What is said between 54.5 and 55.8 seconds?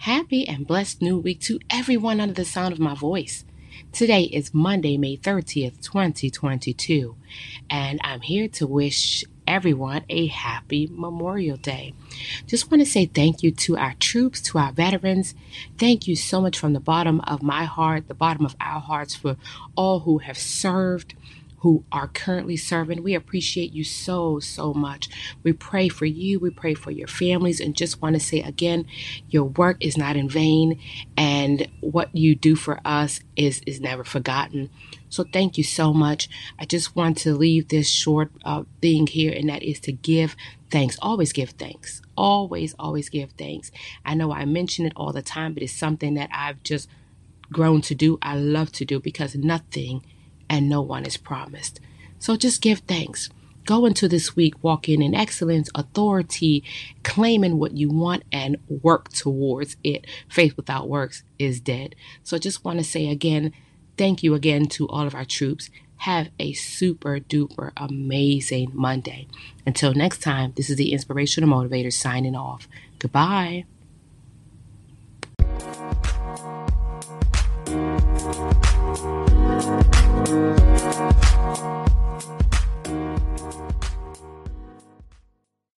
walking in excellence,